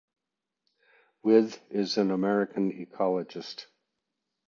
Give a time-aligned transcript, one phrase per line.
[1.21, 3.67] With is an American ecologist.